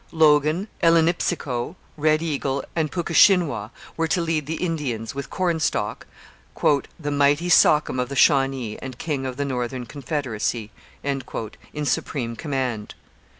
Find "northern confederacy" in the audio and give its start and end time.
9.45-10.71